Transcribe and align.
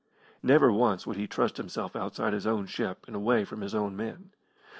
Never 0.41 0.71
once 0.71 1.05
would 1.05 1.15
he 1.15 1.27
trust 1.27 1.57
himself 1.57 1.95
outside 1.95 2.33
his 2.33 2.47
own 2.47 2.65
ship 2.65 3.03
and 3.05 3.15
away 3.15 3.45
from 3.45 3.61
his 3.61 3.75
own 3.75 3.95
men. 3.95 4.31